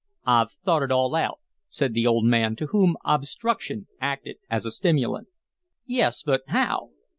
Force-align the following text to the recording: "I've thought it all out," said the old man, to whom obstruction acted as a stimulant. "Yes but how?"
"I've 0.25 0.49
thought 0.51 0.81
it 0.81 0.91
all 0.91 1.13
out," 1.13 1.39
said 1.69 1.93
the 1.93 2.07
old 2.07 2.25
man, 2.25 2.55
to 2.55 2.65
whom 2.65 2.97
obstruction 3.05 3.85
acted 3.99 4.37
as 4.49 4.65
a 4.65 4.71
stimulant. 4.71 5.27
"Yes 5.85 6.23
but 6.23 6.41
how?" 6.47 6.89